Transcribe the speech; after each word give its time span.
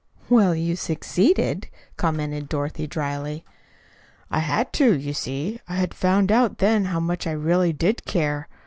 "Well, 0.29 0.55
you 0.55 0.75
succeeded," 0.75 1.69
commented 1.95 2.49
Dorothy 2.49 2.87
dryly. 2.87 3.45
"I 4.31 4.39
had 4.39 4.73
to, 4.73 4.97
you 4.97 5.13
see. 5.13 5.59
I 5.69 5.75
had 5.75 5.93
found 5.93 6.31
out 6.31 6.57
then 6.57 6.85
how 6.85 6.99
much 6.99 7.27
I 7.27 7.33
really 7.33 7.71
did 7.71 8.03
care. 8.05 8.47